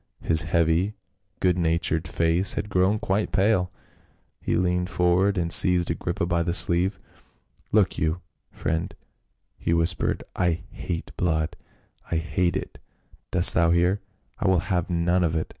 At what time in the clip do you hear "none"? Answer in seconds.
14.89-15.23